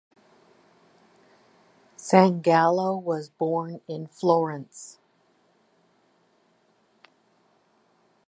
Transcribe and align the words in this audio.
Sangallo 1.95 2.99
was 2.99 3.29
born 3.29 3.81
in 3.87 4.07
Florence. 4.07 4.97